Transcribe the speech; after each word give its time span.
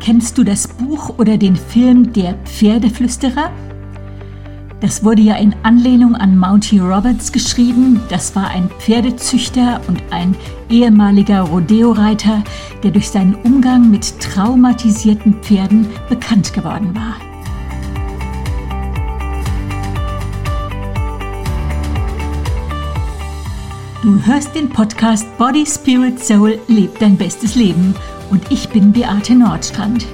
Kennst 0.00 0.38
du 0.38 0.44
das 0.44 0.66
Buch 0.66 1.18
oder 1.18 1.36
den 1.36 1.54
Film 1.54 2.14
Der 2.14 2.32
Pferdeflüsterer? 2.44 3.50
Das 4.80 5.04
wurde 5.04 5.20
ja 5.20 5.36
in 5.36 5.54
Anlehnung 5.62 6.16
an 6.16 6.38
Mounty 6.38 6.78
Roberts 6.78 7.30
geschrieben. 7.30 8.00
Das 8.08 8.34
war 8.34 8.48
ein 8.48 8.70
Pferdezüchter 8.78 9.78
und 9.88 10.02
ein 10.10 10.34
ehemaliger 10.70 11.42
Rodeoreiter, 11.42 12.42
der 12.82 12.92
durch 12.92 13.10
seinen 13.10 13.34
Umgang 13.34 13.90
mit 13.90 14.18
traumatisierten 14.20 15.34
Pferden 15.42 15.86
bekannt 16.08 16.54
geworden 16.54 16.94
war. 16.94 17.16
Du 24.02 24.18
hörst 24.24 24.54
den 24.54 24.70
Podcast 24.70 25.26
Body, 25.36 25.66
Spirit, 25.66 26.24
Soul, 26.24 26.58
lebt 26.68 27.02
dein 27.02 27.18
bestes 27.18 27.54
Leben 27.54 27.94
und 28.30 28.50
ich 28.50 28.68
bin 28.68 28.92
Beate 28.92 29.34
Nordstrand. 29.34 30.06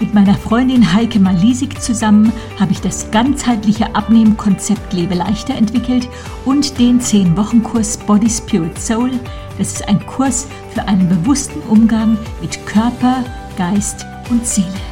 Mit 0.00 0.14
meiner 0.14 0.34
Freundin 0.34 0.94
Heike 0.94 1.20
Malisik 1.20 1.80
zusammen 1.80 2.32
habe 2.58 2.72
ich 2.72 2.80
das 2.80 3.10
ganzheitliche 3.10 3.94
Abnehmkonzept 3.94 4.94
Lebe 4.94 5.14
leichter 5.14 5.54
entwickelt 5.54 6.08
und 6.46 6.78
den 6.78 7.00
10-Wochen-Kurs 7.00 7.98
Body, 7.98 8.30
Spirit, 8.30 8.80
Soul. 8.80 9.10
Das 9.58 9.72
ist 9.74 9.88
ein 9.88 10.04
Kurs 10.06 10.48
für 10.72 10.82
einen 10.88 11.06
bewussten 11.08 11.60
Umgang 11.68 12.16
mit 12.40 12.64
Körper, 12.66 13.24
Geist 13.58 14.06
und 14.30 14.46
Seele. 14.46 14.89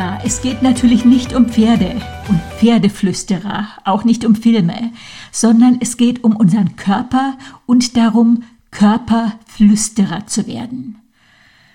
Ja, 0.00 0.18
es 0.24 0.40
geht 0.40 0.62
natürlich 0.62 1.04
nicht 1.04 1.34
um 1.34 1.50
Pferde 1.50 2.00
und 2.30 2.40
Pferdeflüsterer, 2.58 3.68
auch 3.84 4.02
nicht 4.02 4.24
um 4.24 4.34
Filme, 4.34 4.92
sondern 5.30 5.76
es 5.80 5.98
geht 5.98 6.24
um 6.24 6.34
unseren 6.36 6.74
Körper 6.76 7.36
und 7.66 7.98
darum, 7.98 8.44
Körperflüsterer 8.70 10.26
zu 10.26 10.46
werden. 10.46 10.96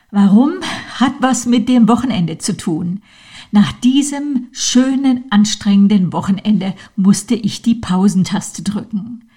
Warum? 0.09 0.53
Hat 0.95 1.13
was 1.19 1.45
mit 1.45 1.69
dem 1.69 1.87
Wochenende 1.87 2.39
zu 2.39 2.57
tun. 2.57 3.03
Nach 3.51 3.71
diesem 3.71 4.47
schönen, 4.53 5.25
anstrengenden 5.29 6.11
Wochenende 6.11 6.73
musste 6.95 7.35
ich 7.35 7.61
die 7.61 7.75
Pausentaste 7.75 8.63
drücken. 8.63 9.29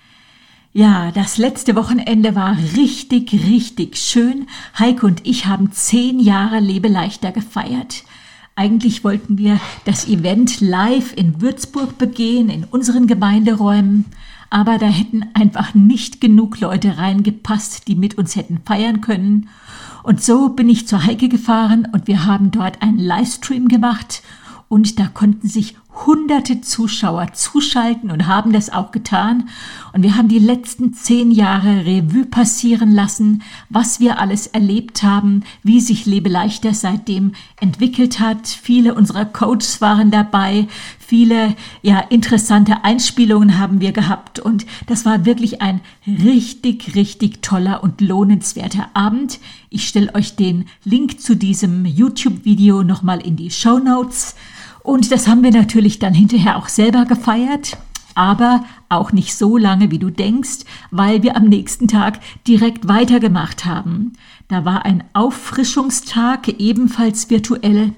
Ja, 0.72 1.12
das 1.12 1.36
letzte 1.36 1.76
Wochenende 1.76 2.34
war 2.34 2.56
richtig, 2.74 3.34
richtig 3.34 3.98
schön. 3.98 4.46
Heike 4.78 5.04
und 5.04 5.26
ich 5.26 5.44
haben 5.44 5.72
zehn 5.72 6.18
Jahre 6.18 6.58
Lebeleichter 6.58 7.32
gefeiert. 7.32 8.04
Eigentlich 8.58 9.04
wollten 9.04 9.38
wir 9.38 9.60
das 9.84 10.08
Event 10.08 10.60
live 10.60 11.16
in 11.16 11.40
Würzburg 11.40 11.96
begehen, 11.96 12.50
in 12.50 12.64
unseren 12.64 13.06
Gemeinderäumen, 13.06 14.06
aber 14.50 14.78
da 14.78 14.86
hätten 14.86 15.26
einfach 15.34 15.74
nicht 15.74 16.20
genug 16.20 16.58
Leute 16.58 16.98
reingepasst, 16.98 17.86
die 17.86 17.94
mit 17.94 18.18
uns 18.18 18.34
hätten 18.34 18.58
feiern 18.64 19.00
können. 19.00 19.48
Und 20.02 20.24
so 20.24 20.48
bin 20.48 20.68
ich 20.68 20.88
zur 20.88 21.06
Heike 21.06 21.28
gefahren 21.28 21.86
und 21.92 22.08
wir 22.08 22.26
haben 22.26 22.50
dort 22.50 22.82
einen 22.82 22.98
Livestream 22.98 23.68
gemacht 23.68 24.22
und 24.68 24.98
da 24.98 25.06
konnten 25.06 25.46
sich 25.46 25.76
hunderte 26.06 26.60
Zuschauer 26.60 27.32
zuschalten 27.32 28.10
und 28.10 28.26
haben 28.26 28.52
das 28.52 28.70
auch 28.70 28.92
getan. 28.92 29.48
Und 29.92 30.02
wir 30.02 30.16
haben 30.16 30.28
die 30.28 30.38
letzten 30.38 30.92
zehn 30.94 31.30
Jahre 31.30 31.84
Revue 31.86 32.26
passieren 32.26 32.92
lassen, 32.92 33.42
was 33.68 34.00
wir 34.00 34.20
alles 34.20 34.46
erlebt 34.46 35.02
haben, 35.02 35.44
wie 35.62 35.80
sich 35.80 36.06
Lebe 36.06 36.28
leichter 36.28 36.74
seitdem 36.74 37.32
entwickelt 37.60 38.20
hat. 38.20 38.46
Viele 38.46 38.94
unserer 38.94 39.24
Coaches 39.24 39.80
waren 39.80 40.10
dabei, 40.10 40.68
viele 40.98 41.56
ja 41.82 42.00
interessante 42.00 42.84
Einspielungen 42.84 43.58
haben 43.58 43.80
wir 43.80 43.92
gehabt 43.92 44.38
und 44.38 44.66
das 44.86 45.04
war 45.04 45.24
wirklich 45.24 45.62
ein 45.62 45.80
richtig, 46.06 46.94
richtig 46.94 47.42
toller 47.42 47.82
und 47.82 48.00
lohnenswerter 48.00 48.90
Abend. 48.94 49.40
Ich 49.70 49.88
stelle 49.88 50.14
euch 50.14 50.36
den 50.36 50.66
Link 50.84 51.20
zu 51.20 51.34
diesem 51.34 51.84
YouTube-Video 51.84 52.82
nochmal 52.82 53.20
in 53.20 53.36
die 53.36 53.50
Show 53.50 53.78
Notes. 53.78 54.34
Und 54.88 55.12
das 55.12 55.28
haben 55.28 55.42
wir 55.42 55.50
natürlich 55.50 55.98
dann 55.98 56.14
hinterher 56.14 56.56
auch 56.56 56.68
selber 56.68 57.04
gefeiert, 57.04 57.76
aber 58.14 58.64
auch 58.88 59.12
nicht 59.12 59.36
so 59.36 59.58
lange, 59.58 59.90
wie 59.90 59.98
du 59.98 60.08
denkst, 60.08 60.60
weil 60.90 61.22
wir 61.22 61.36
am 61.36 61.44
nächsten 61.44 61.88
Tag 61.88 62.20
direkt 62.46 62.88
weitergemacht 62.88 63.66
haben. 63.66 64.14
Da 64.48 64.64
war 64.64 64.86
ein 64.86 65.04
Auffrischungstag, 65.12 66.48
ebenfalls 66.58 67.28
virtuell. 67.28 67.92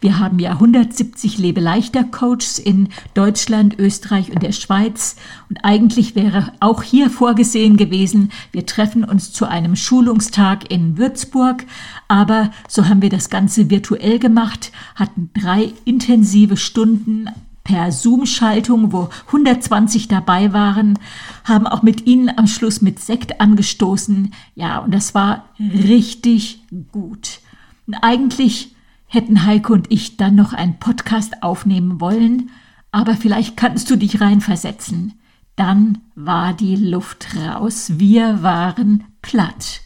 Wir 0.00 0.18
haben 0.18 0.38
ja 0.38 0.52
170 0.52 1.38
Lebeleichter-Coaches 1.38 2.58
in 2.58 2.88
Deutschland, 3.14 3.78
Österreich 3.78 4.30
und 4.30 4.42
der 4.42 4.52
Schweiz. 4.52 5.16
Und 5.48 5.58
eigentlich 5.64 6.14
wäre 6.14 6.52
auch 6.60 6.82
hier 6.82 7.10
vorgesehen 7.10 7.76
gewesen, 7.76 8.30
wir 8.52 8.66
treffen 8.66 9.04
uns 9.04 9.32
zu 9.32 9.46
einem 9.46 9.76
Schulungstag 9.76 10.70
in 10.70 10.98
Würzburg. 10.98 11.64
Aber 12.08 12.50
so 12.68 12.88
haben 12.88 13.02
wir 13.02 13.10
das 13.10 13.30
Ganze 13.30 13.70
virtuell 13.70 14.18
gemacht, 14.18 14.72
hatten 14.94 15.30
drei 15.34 15.72
intensive 15.84 16.56
Stunden 16.56 17.28
per 17.66 17.90
Zoom-Schaltung, 17.90 18.92
wo 18.92 19.08
120 19.26 20.06
dabei 20.06 20.52
waren, 20.52 20.98
haben 21.42 21.66
auch 21.66 21.82
mit 21.82 22.06
ihnen 22.06 22.30
am 22.38 22.46
Schluss 22.46 22.80
mit 22.80 23.00
Sekt 23.00 23.40
angestoßen. 23.40 24.32
Ja, 24.54 24.78
und 24.78 24.94
das 24.94 25.16
war 25.16 25.46
richtig 25.58 26.62
gut. 26.92 27.40
Und 27.88 27.94
eigentlich 27.94 28.75
hätten 29.06 29.44
Heike 29.46 29.72
und 29.72 29.90
ich 29.90 30.16
dann 30.16 30.34
noch 30.34 30.52
einen 30.52 30.78
Podcast 30.78 31.42
aufnehmen 31.42 32.00
wollen, 32.00 32.50
aber 32.92 33.14
vielleicht 33.14 33.56
kannst 33.56 33.90
du 33.90 33.96
dich 33.96 34.20
reinversetzen. 34.20 35.14
Dann 35.54 35.98
war 36.14 36.52
die 36.52 36.76
Luft 36.76 37.28
raus. 37.36 37.92
Wir 37.96 38.42
waren 38.42 39.04
platt. 39.22 39.80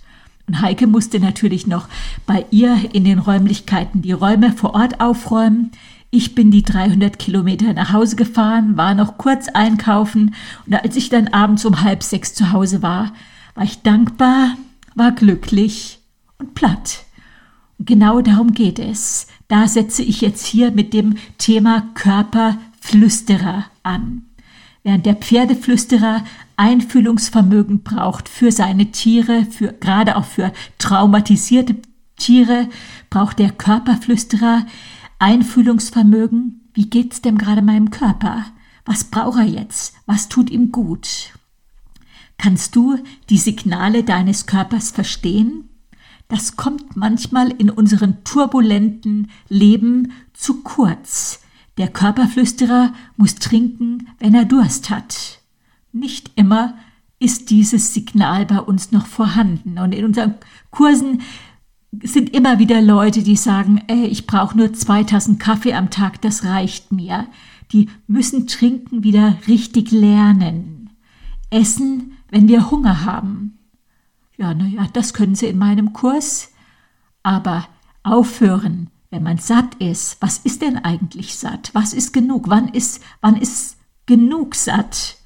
Und 0.47 0.62
Heike 0.62 0.86
musste 0.88 1.20
natürlich 1.20 1.66
noch 1.66 1.88
bei 2.26 2.44
ihr 2.50 2.92
in 2.92 3.04
den 3.04 3.20
Räumlichkeiten 3.20 4.03
die 4.03 4.12
Räume 4.12 4.53
vor 4.53 4.75
Ort 4.75 5.00
aufräumen. 5.00 5.70
Ich 6.10 6.34
bin 6.34 6.50
die 6.50 6.64
300 6.64 7.20
Kilometer 7.20 7.72
nach 7.72 7.92
Hause 7.92 8.16
gefahren, 8.16 8.76
war 8.76 8.94
noch 8.94 9.16
kurz 9.16 9.47
einkaufen 9.47 10.34
und 10.66 10.75
als 10.75 10.97
ich 10.97 11.09
dann 11.09 11.28
abends 11.28 11.64
um 11.64 11.82
halb 11.82 12.03
sechs 12.03 12.34
zu 12.34 12.50
Hause 12.50 12.82
war, 12.82 13.12
war 13.54 13.62
ich 13.62 13.82
dankbar, 13.82 14.56
war 14.97 15.12
glücklich 15.12 16.00
und 16.38 16.54
platt. 16.54 17.04
Genau 17.82 18.20
darum 18.20 18.52
geht 18.52 18.78
es. 18.78 19.26
Da 19.48 19.66
setze 19.66 20.02
ich 20.02 20.20
jetzt 20.20 20.44
hier 20.44 20.70
mit 20.70 20.92
dem 20.92 21.14
Thema 21.38 21.88
Körperflüsterer 21.94 23.64
an. 23.82 24.26
Während 24.82 25.06
der 25.06 25.14
Pferdeflüsterer 25.14 26.22
Einfühlungsvermögen 26.56 27.82
braucht 27.82 28.28
für 28.28 28.52
seine 28.52 28.91
Tiere, 28.92 29.46
für, 29.46 29.72
gerade 29.72 30.16
auch 30.16 30.26
für 30.26 30.52
traumatisierte 30.76 31.76
Tiere, 32.18 32.68
braucht 33.08 33.38
der 33.38 33.50
Körperflüsterer 33.50 34.66
Einfühlungsvermögen. 35.18 36.68
Wie 36.74 36.91
geht's 36.91 37.22
dem 37.22 37.38
gerade 37.38 37.62
meinem 37.62 37.91
Körper? 37.91 38.44
Was 38.84 39.04
braucht 39.04 39.38
er 39.38 39.47
jetzt? 39.47 39.94
Was 40.04 40.28
tut 40.28 40.50
ihm 40.50 40.70
gut? 40.70 41.32
Kannst 42.36 42.76
du 42.76 42.98
die 43.30 43.38
Signale 43.38 44.04
deines 44.04 44.44
Körpers 44.44 44.91
verstehen? 44.91 45.69
Das 46.30 46.56
kommt 46.56 46.96
manchmal 46.96 47.50
in 47.50 47.70
unserem 47.70 48.24
turbulenten 48.24 49.28
Leben 49.48 50.12
zu 50.32 50.62
kurz. 50.62 51.41
Der 51.76 51.88
Körperflüsterer 51.88 52.92
muss 53.16 53.34
trinken, 53.34 54.08
wenn 54.18 54.34
er 54.34 54.44
Durst 54.44 54.91
hat. 54.91 55.41
Nicht 55.92 56.30
immer 56.36 56.74
ist 57.18 57.50
dieses 57.50 57.92
Signal 57.92 58.46
bei 58.46 58.60
uns 58.60 58.92
noch 58.92 59.06
vorhanden. 59.06 59.78
Und 59.78 59.92
in 59.92 60.04
unseren 60.04 60.34
Kursen 60.71 61.21
sind 62.03 62.34
immer 62.34 62.59
wieder 62.59 62.80
Leute, 62.80 63.22
die 63.22 63.36
sagen, 63.36 63.83
ey, 63.88 64.06
ich 64.06 64.26
brauche 64.26 64.56
nur 64.56 64.72
zwei 64.72 65.03
Tassen 65.04 65.38
Kaffee 65.38 65.74
am 65.74 65.91
Tag, 65.91 66.22
das 66.22 66.44
reicht 66.44 66.92
mir. 66.92 67.26
Die 67.72 67.88
müssen 68.06 68.47
trinken 68.47 69.03
wieder 69.03 69.36
richtig 69.48 69.91
lernen. 69.91 70.91
Essen, 71.50 72.12
wenn 72.30 72.47
wir 72.47 72.71
Hunger 72.71 73.04
haben. 73.04 73.59
Ja, 74.41 74.54
naja, 74.54 74.89
das 74.95 75.13
können 75.13 75.34
Sie 75.34 75.48
in 75.48 75.59
meinem 75.59 75.92
Kurs. 75.92 76.48
Aber 77.22 77.69
aufhören, 78.03 78.89
wenn 79.10 79.22
man 79.22 79.37
satt 79.37 79.75
ist. 79.75 80.16
Was 80.21 80.39
ist 80.39 80.63
denn 80.63 80.78
eigentlich 80.78 81.37
satt? 81.37 81.69
Was 81.75 81.92
ist 81.92 82.15
genug? 82.15 82.48
Wann 82.48 82.69
ist, 82.69 83.03
wann 83.21 83.37
ist 83.37 83.77
genug 84.07 84.54
satt? 84.54 85.19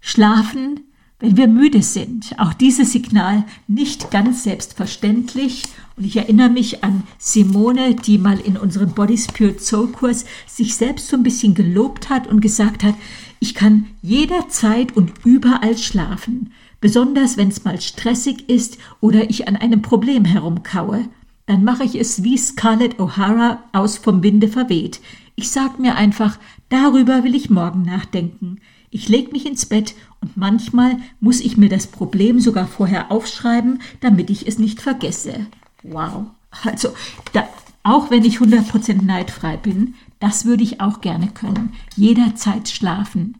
Schlafen, 0.00 0.80
wenn 1.20 1.36
wir 1.36 1.46
müde 1.46 1.84
sind. 1.84 2.36
Auch 2.40 2.52
dieses 2.52 2.90
Signal 2.90 3.44
nicht 3.68 4.10
ganz 4.10 4.42
selbstverständlich. 4.42 5.62
Und 5.96 6.04
ich 6.04 6.16
erinnere 6.16 6.50
mich 6.50 6.82
an 6.82 7.04
Simone, 7.18 7.94
die 7.94 8.18
mal 8.18 8.40
in 8.40 8.56
unserem 8.56 8.94
Body 8.94 9.16
Spirit 9.16 9.60
Soul 9.60 9.92
Kurs 9.92 10.24
sich 10.48 10.74
selbst 10.74 11.06
so 11.06 11.16
ein 11.16 11.22
bisschen 11.22 11.54
gelobt 11.54 12.10
hat 12.10 12.26
und 12.26 12.40
gesagt 12.40 12.82
hat, 12.82 12.96
ich 13.38 13.54
kann 13.54 13.86
jederzeit 14.02 14.96
und 14.96 15.24
überall 15.24 15.78
schlafen 15.78 16.50
besonders 16.80 17.36
wenn 17.36 17.48
es 17.48 17.64
mal 17.64 17.80
stressig 17.80 18.48
ist 18.48 18.78
oder 19.00 19.30
ich 19.30 19.48
an 19.48 19.56
einem 19.56 19.82
Problem 19.82 20.24
herumkaue. 20.24 21.08
dann 21.46 21.64
mache 21.64 21.82
ich 21.82 21.96
es 21.96 22.22
wie 22.22 22.38
Scarlett 22.38 23.00
O'Hara 23.00 23.58
aus 23.72 23.98
vom 23.98 24.22
Winde 24.22 24.46
verweht. 24.46 25.00
Ich 25.34 25.50
sag 25.50 25.80
mir 25.80 25.96
einfach, 25.96 26.38
darüber 26.68 27.24
will 27.24 27.34
ich 27.34 27.50
morgen 27.50 27.82
nachdenken. 27.82 28.58
Ich 28.90 29.08
leg 29.08 29.32
mich 29.32 29.46
ins 29.46 29.66
Bett 29.66 29.94
und 30.20 30.36
manchmal 30.36 30.98
muss 31.18 31.40
ich 31.40 31.56
mir 31.56 31.68
das 31.68 31.86
Problem 31.86 32.40
sogar 32.40 32.66
vorher 32.66 33.10
aufschreiben, 33.10 33.80
damit 34.00 34.30
ich 34.30 34.46
es 34.46 34.58
nicht 34.58 34.80
vergesse. 34.80 35.46
Wow. 35.82 36.26
Also, 36.64 36.90
da, 37.32 37.48
auch 37.82 38.10
wenn 38.10 38.24
ich 38.24 38.38
100% 38.38 39.02
neidfrei 39.02 39.56
bin, 39.56 39.94
das 40.18 40.44
würde 40.44 40.62
ich 40.62 40.80
auch 40.80 41.00
gerne 41.00 41.28
können. 41.28 41.72
Jederzeit 41.96 42.68
schlafen. 42.68 43.36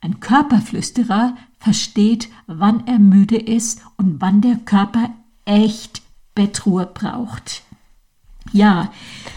Ein 0.00 0.20
Körperflüsterer 0.20 1.36
versteht, 1.58 2.28
wann 2.46 2.86
er 2.86 2.98
müde 2.98 3.36
ist 3.36 3.82
und 3.96 4.20
wann 4.20 4.40
der 4.40 4.56
Körper 4.56 5.10
echt 5.44 6.02
Bettruhe 6.34 6.86
braucht. 6.86 7.62
Ja, 8.52 8.92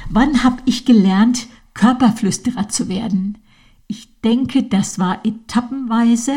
wann 0.09 0.43
habe 0.43 0.57
ich 0.65 0.85
gelernt, 0.85 1.47
Körperflüsterer 1.73 2.69
zu 2.69 2.89
werden? 2.89 3.39
Ich 3.87 4.21
denke, 4.21 4.63
das 4.63 4.99
war 4.99 5.25
etappenweise 5.25 6.35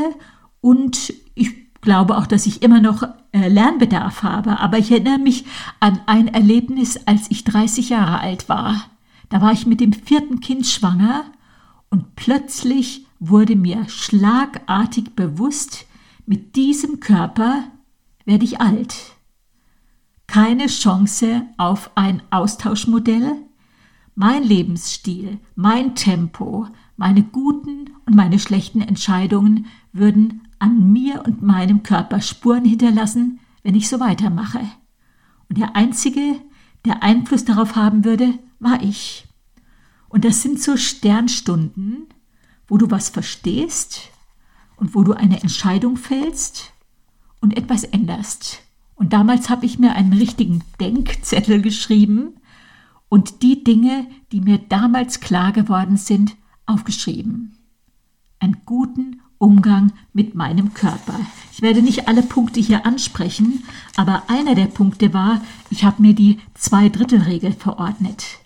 und 0.61 1.13
ich 1.35 1.65
glaube 1.83 2.17
auch, 2.17 2.27
dass 2.27 2.47
ich 2.47 2.63
immer 2.63 2.81
noch 2.81 3.03
äh, 3.33 3.49
Lernbedarf 3.49 4.23
habe. 4.23 4.59
Aber 4.59 4.79
ich 4.79 4.91
erinnere 4.91 5.19
mich 5.19 5.45
an 5.81 6.01
ein 6.07 6.29
Erlebnis, 6.29 6.99
als 7.07 7.31
ich 7.31 7.45
30 7.45 7.91
Jahre 7.91 8.21
alt 8.21 8.49
war. 8.49 8.87
Da 9.29 9.41
war 9.41 9.53
ich 9.53 9.67
mit 9.67 9.81
dem 9.81 9.93
vierten 9.93 10.41
Kind 10.41 10.67
schwanger 10.67 11.25
und 11.91 12.17
plötzlich 12.17 13.04
wurde 13.29 13.57
mir 13.57 13.89
schlagartig 13.89 15.15
bewusst, 15.17 15.87
mit 16.27 16.57
diesem 16.57 17.01
Körper 17.01 17.65
werde 18.25 18.45
ich 18.45 18.61
alt. 18.61 18.95
Keine 20.27 20.67
Chance 20.67 21.43
auf 21.59 21.91
ein 21.95 22.23
Austauschmodell. 22.31 23.37
Mein 24.15 24.43
Lebensstil, 24.43 25.39
mein 25.55 25.95
Tempo, 25.95 26.69
meine 26.97 27.23
guten 27.23 27.91
und 28.07 28.15
meine 28.15 28.39
schlechten 28.39 28.81
Entscheidungen 28.81 29.67
würden 29.93 30.49
an 30.59 30.93
mir 30.93 31.25
und 31.27 31.43
meinem 31.43 31.83
Körper 31.83 32.21
Spuren 32.21 32.65
hinterlassen, 32.65 33.41
wenn 33.63 33.75
ich 33.75 33.89
so 33.89 34.01
weitermache. 34.01 34.61
Und 35.49 35.59
der 35.59 35.77
Einzige, 35.77 36.41
der 36.85 37.03
Einfluss 37.03 37.45
darauf 37.45 37.77
haben 37.77 38.05
würde, 38.05 38.39
war 38.61 38.83
ich. 38.83 39.27
Und 40.09 40.25
das 40.25 40.43
sind 40.43 40.61
so 40.61 40.77
Sternstunden, 40.77 42.07
wo 42.69 42.79
du 42.79 42.91
was 42.91 43.09
verstehst 43.09 44.11
und 44.77 44.95
wo 44.95 45.03
du 45.03 45.13
eine 45.13 45.41
Entscheidung 45.43 45.97
fällst 45.97 46.73
und 47.41 47.57
etwas 47.57 47.85
änderst. 47.85 48.61
Und 48.95 49.13
damals 49.13 49.51
habe 49.51 49.67
ich 49.67 49.79
mir 49.79 49.95
einen 49.95 50.13
richtigen 50.13 50.63
Denkzettel 50.81 51.61
geschrieben 51.61 52.35
und 53.09 53.43
die 53.43 53.65
Dinge, 53.65 54.07
die 54.33 54.41
mir 54.41 54.59
damals 54.59 55.21
klar 55.21 55.53
geworden 55.53 55.97
sind, 55.97 56.37
aufgeschrieben. 56.67 57.59
Einen 58.41 58.63
guten 58.65 59.21
Umgang 59.39 59.93
mit 60.13 60.35
meinem 60.35 60.75
Körper. 60.75 61.21
Ich 61.53 61.61
werde 61.61 61.83
nicht 61.83 62.09
alle 62.09 62.23
Punkte 62.23 62.61
hier 62.61 62.87
ansprechen, 62.87 63.65
aber 63.97 64.25
einer 64.29 64.55
der 64.55 64.67
Punkte 64.67 65.13
war, 65.13 65.43
ich 65.71 65.85
habe 65.85 66.03
mir 66.03 66.15
die 66.15 66.39
Zweidrittelregel 66.55 67.53
verordnet. 67.53 68.39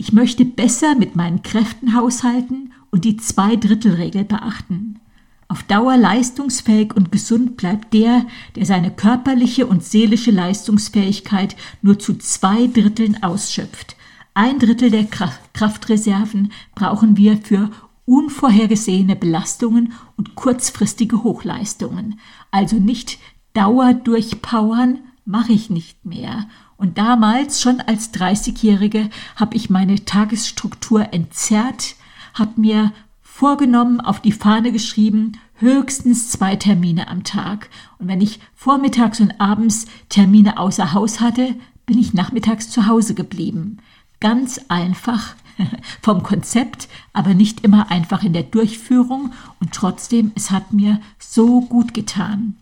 Ich 0.00 0.14
möchte 0.14 0.46
besser 0.46 0.94
mit 0.94 1.14
meinen 1.14 1.42
Kräften 1.42 1.94
haushalten 1.94 2.72
und 2.90 3.04
die 3.04 3.18
Zweidrittelregel 3.18 4.24
beachten. 4.24 4.98
Auf 5.46 5.62
Dauer 5.64 5.98
leistungsfähig 5.98 6.96
und 6.96 7.12
gesund 7.12 7.58
bleibt 7.58 7.92
der, 7.92 8.24
der 8.56 8.64
seine 8.64 8.90
körperliche 8.90 9.66
und 9.66 9.84
seelische 9.84 10.30
Leistungsfähigkeit 10.30 11.54
nur 11.82 11.98
zu 11.98 12.16
zwei 12.16 12.66
Dritteln 12.66 13.22
ausschöpft. 13.22 13.94
Ein 14.32 14.58
Drittel 14.58 14.90
der 14.90 15.04
Kraftreserven 15.52 16.50
brauchen 16.74 17.18
wir 17.18 17.36
für 17.36 17.70
unvorhergesehene 18.06 19.16
Belastungen 19.16 19.92
und 20.16 20.34
kurzfristige 20.34 21.24
Hochleistungen. 21.24 22.18
Also 22.50 22.76
nicht 22.76 23.18
Dauer 23.52 23.92
durchpowern, 23.92 25.00
mache 25.30 25.52
ich 25.52 25.70
nicht 25.70 26.04
mehr. 26.04 26.46
Und 26.76 26.98
damals, 26.98 27.60
schon 27.60 27.80
als 27.80 28.12
30-Jährige, 28.12 29.10
habe 29.36 29.56
ich 29.56 29.70
meine 29.70 30.04
Tagesstruktur 30.04 31.12
entzerrt, 31.12 31.94
habe 32.34 32.60
mir 32.60 32.92
vorgenommen, 33.22 34.00
auf 34.00 34.20
die 34.20 34.32
Fahne 34.32 34.72
geschrieben, 34.72 35.38
höchstens 35.56 36.30
zwei 36.30 36.56
Termine 36.56 37.08
am 37.08 37.22
Tag. 37.24 37.68
Und 37.98 38.08
wenn 38.08 38.20
ich 38.20 38.40
vormittags 38.54 39.20
und 39.20 39.40
abends 39.40 39.86
Termine 40.08 40.58
außer 40.58 40.92
Haus 40.92 41.20
hatte, 41.20 41.54
bin 41.86 41.98
ich 41.98 42.14
nachmittags 42.14 42.70
zu 42.70 42.86
Hause 42.86 43.14
geblieben. 43.14 43.78
Ganz 44.20 44.60
einfach 44.68 45.34
vom 46.02 46.22
Konzept, 46.22 46.88
aber 47.12 47.34
nicht 47.34 47.62
immer 47.62 47.90
einfach 47.90 48.22
in 48.22 48.32
der 48.32 48.42
Durchführung. 48.42 49.32
Und 49.60 49.72
trotzdem, 49.72 50.32
es 50.34 50.50
hat 50.50 50.72
mir 50.72 51.00
so 51.18 51.60
gut 51.60 51.94
getan. 51.94 52.56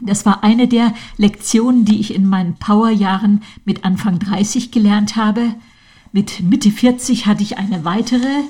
Das 0.00 0.24
war 0.26 0.44
eine 0.44 0.68
der 0.68 0.94
Lektionen, 1.16 1.84
die 1.84 2.00
ich 2.00 2.14
in 2.14 2.26
meinen 2.26 2.54
Powerjahren 2.54 3.42
mit 3.64 3.84
Anfang 3.84 4.18
30 4.18 4.70
gelernt 4.70 5.16
habe. 5.16 5.54
Mit 6.12 6.40
Mitte 6.40 6.70
40 6.70 7.26
hatte 7.26 7.42
ich 7.42 7.58
eine 7.58 7.84
weitere, 7.84 8.42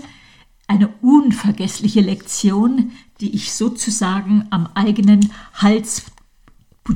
eine 0.67 0.89
unvergessliche 1.00 2.00
Lektion, 2.00 2.93
die 3.21 3.35
ich 3.35 3.53
sozusagen 3.53 4.47
am 4.50 4.69
eigenen 4.75 5.33
Hals 5.55 6.05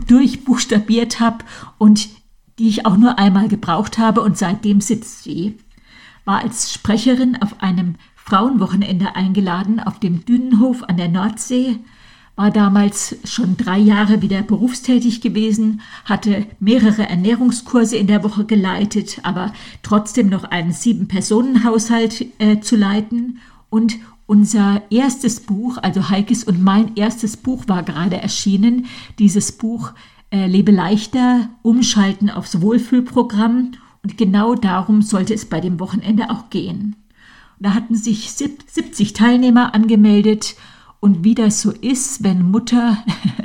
durchbuchstabiert 0.06 1.20
habe 1.20 1.44
und 1.78 2.08
die 2.58 2.68
ich 2.68 2.86
auch 2.86 2.96
nur 2.96 3.18
einmal 3.18 3.48
gebraucht 3.48 3.98
habe 3.98 4.20
und 4.20 4.38
seitdem 4.38 4.80
sitzt 4.80 5.24
sie. 5.24 5.58
War 6.24 6.40
als 6.40 6.72
Sprecherin 6.72 7.40
auf 7.42 7.62
einem 7.62 7.96
Frauenwochenende 8.14 9.16
eingeladen 9.16 9.80
auf 9.80 9.98
dem 9.98 10.24
Dünenhof 10.24 10.84
an 10.84 10.96
der 10.96 11.08
Nordsee 11.08 11.78
war 12.34 12.50
damals 12.50 13.16
schon 13.24 13.56
drei 13.56 13.78
Jahre 13.78 14.22
wieder 14.22 14.42
berufstätig 14.42 15.20
gewesen, 15.20 15.82
hatte 16.04 16.46
mehrere 16.60 17.08
Ernährungskurse 17.08 17.96
in 17.96 18.06
der 18.06 18.24
Woche 18.24 18.46
geleitet, 18.46 19.20
aber 19.22 19.52
trotzdem 19.82 20.28
noch 20.28 20.44
einen 20.44 20.72
Sieben-Personen-Haushalt 20.72 22.26
äh, 22.38 22.60
zu 22.60 22.76
leiten. 22.76 23.38
Und 23.68 23.98
unser 24.26 24.82
erstes 24.90 25.40
Buch, 25.40 25.76
also 25.82 26.08
Heikes 26.08 26.44
und 26.44 26.62
mein 26.62 26.96
erstes 26.96 27.36
Buch 27.36 27.64
war 27.68 27.82
gerade 27.82 28.16
erschienen. 28.16 28.86
Dieses 29.18 29.52
Buch 29.52 29.92
äh, 30.30 30.46
Lebe 30.46 30.72
leichter, 30.72 31.50
umschalten 31.60 32.30
aufs 32.30 32.62
Wohlfühlprogramm. 32.62 33.72
Und 34.02 34.16
genau 34.16 34.54
darum 34.54 35.02
sollte 35.02 35.34
es 35.34 35.44
bei 35.44 35.60
dem 35.60 35.78
Wochenende 35.78 36.30
auch 36.30 36.48
gehen. 36.48 36.96
da 37.58 37.74
hatten 37.74 37.94
sich 37.94 38.32
70 38.32 39.12
Teilnehmer 39.12 39.74
angemeldet 39.74 40.56
und 41.02 41.24
wie 41.24 41.34
das 41.34 41.60
so 41.60 41.72
ist, 41.72 42.22
wenn 42.22 42.48
Mutter 42.52 42.96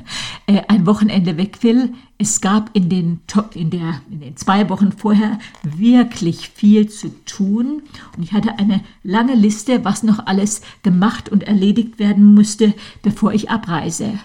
äh, 0.45 0.61
ein 0.67 0.85
Wochenende 0.85 1.37
weg 1.37 1.63
will, 1.63 1.95
es 2.19 2.39
gab 2.39 2.69
in 2.73 2.87
den, 2.87 3.21
in, 3.55 3.71
der, 3.71 3.99
in 4.11 4.19
den 4.19 4.37
zwei 4.37 4.69
Wochen 4.69 4.91
vorher 4.91 5.39
wirklich 5.63 6.49
viel 6.49 6.87
zu 6.87 7.09
tun. 7.25 7.81
Und 8.15 8.21
ich 8.21 8.33
hatte 8.33 8.59
eine 8.59 8.81
lange 9.01 9.33
Liste, 9.33 9.83
was 9.83 10.03
noch 10.03 10.27
alles 10.27 10.61
gemacht 10.83 11.29
und 11.29 11.45
erledigt 11.45 11.97
werden 11.97 12.35
musste, 12.35 12.75
bevor 13.01 13.33
ich 13.33 13.49
abreise. 13.49 14.19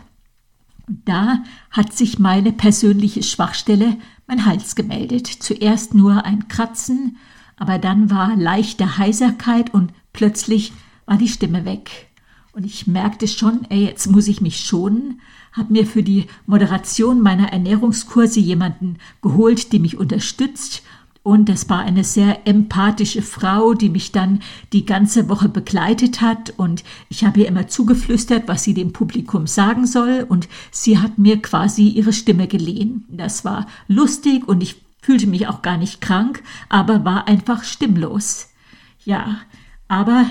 Da 0.87 1.43
hat 1.71 1.95
sich 1.95 2.19
meine 2.19 2.53
persönliche 2.53 3.23
Schwachstelle, 3.23 3.97
mein 4.27 4.45
Hals 4.45 4.75
gemeldet. 4.75 5.27
Zuerst 5.27 5.95
nur 5.95 6.27
ein 6.27 6.49
Kratzen, 6.49 7.17
aber 7.57 7.79
dann 7.79 8.11
war 8.11 8.37
leichte 8.37 8.99
Heiserkeit 8.99 9.73
und 9.73 9.95
plötzlich 10.13 10.75
war 11.07 11.17
die 11.17 11.29
Stimme 11.29 11.65
weg. 11.65 12.12
Und 12.53 12.67
ich 12.67 12.87
merkte 12.87 13.27
schon, 13.29 13.67
ey, 13.71 13.85
jetzt 13.87 14.11
muss 14.11 14.29
ich 14.29 14.43
mich 14.43 14.59
schonen, 14.59 15.21
habe 15.53 15.73
mir 15.73 15.87
für 15.87 16.03
die 16.03 16.27
Moderation 16.47 17.23
meiner 17.23 17.51
Ernährungskurse 17.53 18.41
jemanden 18.41 18.99
geholt, 19.23 19.73
die 19.73 19.79
mich 19.79 19.97
unterstützt. 19.97 20.83
Und 21.23 21.49
das 21.49 21.71
war 21.71 21.81
eine 21.81 22.05
sehr 22.05 22.47
empathische 22.47 23.23
Frau, 23.23 23.75
die 23.75 23.89
mich 23.89 24.13
dann 24.13 24.41
die 24.73 24.85
ganze 24.85 25.29
Woche 25.29 25.49
begleitet 25.49 26.21
hat. 26.21 26.53
Und 26.57 26.85
ich 27.09 27.25
habe 27.25 27.41
ihr 27.41 27.49
immer 27.49 27.69
zugeflüstert, 27.69 28.49
was 28.49 28.65
sie 28.65 28.75
dem 28.75 28.93
Publikum 28.93 29.47
sagen 29.47 29.87
soll. 29.87 30.27
Und 30.29 30.49
sie 30.71 30.99
hat 30.99 31.19
mir 31.19 31.41
quasi 31.41 31.89
ihre 31.89 32.13
Stimme 32.13 32.49
geliehen. 32.49 33.05
Das 33.09 33.45
war 33.45 33.67
lustig 33.89 34.47
und 34.47 34.63
ich 34.63 34.77
fühlte 35.01 35.27
mich 35.27 35.49
auch 35.49 35.63
gar 35.63 35.79
nicht 35.79 36.01
krank, 36.01 36.43
aber 36.69 37.05
war 37.05 37.29
einfach 37.29 37.65
stimmlos. 37.65 38.49
Ja, 39.05 39.39
aber 39.89 40.27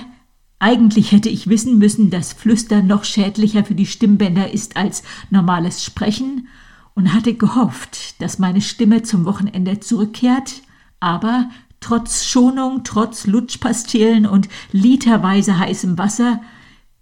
eigentlich 0.61 1.11
hätte 1.11 1.29
ich 1.29 1.49
wissen 1.49 1.79
müssen, 1.79 2.11
dass 2.11 2.33
Flüstern 2.33 2.85
noch 2.85 3.03
schädlicher 3.03 3.65
für 3.65 3.73
die 3.73 3.87
Stimmbänder 3.87 4.53
ist 4.53 4.77
als 4.77 5.01
normales 5.31 5.83
Sprechen 5.83 6.47
und 6.93 7.13
hatte 7.13 7.33
gehofft, 7.33 8.21
dass 8.21 8.37
meine 8.37 8.61
Stimme 8.61 9.01
zum 9.01 9.25
Wochenende 9.25 9.79
zurückkehrt, 9.79 10.61
aber 10.99 11.49
trotz 11.79 12.25
Schonung, 12.25 12.83
trotz 12.83 13.25
Lutschpastillen 13.25 14.27
und 14.27 14.49
literweise 14.71 15.57
heißem 15.57 15.97
Wasser 15.97 16.41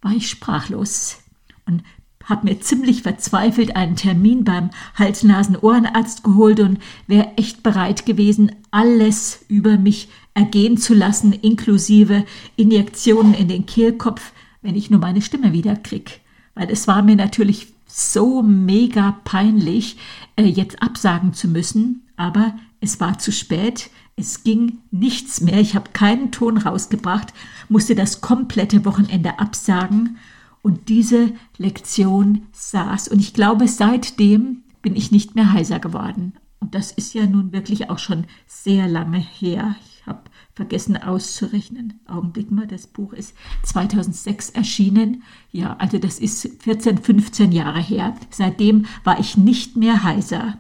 war 0.01 0.13
ich 0.13 0.29
sprachlos. 0.29 1.17
Und 1.65 1.83
habe 2.29 2.47
mir 2.47 2.59
ziemlich 2.61 3.01
verzweifelt 3.01 3.75
einen 3.75 3.95
Termin 3.95 4.43
beim 4.43 4.69
Hals-Nasen-Ohrenarzt 4.95 6.23
geholt 6.23 6.59
und 6.59 6.79
wäre 7.07 7.31
echt 7.35 7.63
bereit 7.63 8.05
gewesen, 8.05 8.51
alles 8.71 9.43
über 9.47 9.77
mich 9.77 10.09
ergehen 10.33 10.77
zu 10.77 10.93
lassen, 10.93 11.33
inklusive 11.33 12.25
Injektionen 12.55 13.33
in 13.33 13.47
den 13.47 13.65
Kehlkopf, 13.65 14.31
wenn 14.61 14.75
ich 14.75 14.89
nur 14.89 14.99
meine 14.99 15.21
Stimme 15.21 15.53
wieder 15.53 15.75
krieg. 15.75 16.21
Weil 16.53 16.69
es 16.69 16.87
war 16.87 17.01
mir 17.01 17.15
natürlich 17.15 17.73
so 17.87 18.43
mega 18.43 19.19
peinlich, 19.23 19.97
äh, 20.35 20.43
jetzt 20.43 20.81
absagen 20.81 21.33
zu 21.33 21.47
müssen, 21.47 22.03
aber 22.15 22.53
es 22.79 22.99
war 22.99 23.17
zu 23.17 23.31
spät. 23.31 23.89
Es 24.15 24.43
ging 24.43 24.79
nichts 24.91 25.41
mehr. 25.41 25.59
Ich 25.59 25.75
habe 25.75 25.91
keinen 25.93 26.31
Ton 26.31 26.57
rausgebracht, 26.57 27.33
musste 27.69 27.95
das 27.95 28.21
komplette 28.21 28.85
Wochenende 28.85 29.39
absagen 29.39 30.17
und 30.61 30.89
diese 30.89 31.33
Lektion 31.57 32.47
saß. 32.51 33.07
Und 33.07 33.19
ich 33.19 33.33
glaube, 33.33 33.67
seitdem 33.67 34.63
bin 34.81 34.95
ich 34.95 35.11
nicht 35.11 35.35
mehr 35.35 35.51
heiser 35.53 35.79
geworden. 35.79 36.33
Und 36.59 36.75
das 36.75 36.91
ist 36.91 37.13
ja 37.13 37.25
nun 37.25 37.51
wirklich 37.51 37.89
auch 37.89 37.99
schon 37.99 38.25
sehr 38.45 38.87
lange 38.87 39.17
her. 39.17 39.75
Ich 39.85 40.05
habe 40.05 40.21
vergessen 40.53 40.97
auszurechnen. 40.97 41.99
Augenblick 42.05 42.51
mal, 42.51 42.67
das 42.67 42.87
Buch 42.87 43.13
ist 43.13 43.33
2006 43.63 44.49
erschienen. 44.49 45.23
Ja, 45.51 45.77
also 45.77 45.97
das 45.97 46.19
ist 46.19 46.49
14, 46.61 46.97
15 46.97 47.51
Jahre 47.51 47.81
her. 47.81 48.15
Seitdem 48.29 48.85
war 49.03 49.19
ich 49.19 49.37
nicht 49.37 49.77
mehr 49.77 50.03
heiser. 50.03 50.57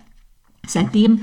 Seitdem 0.65 1.21